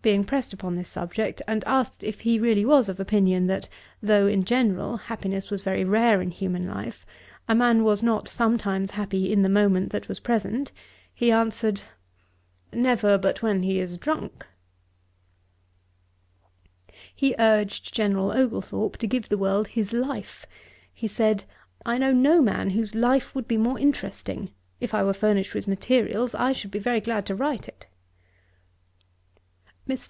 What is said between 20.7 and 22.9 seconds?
He said, 'I know no man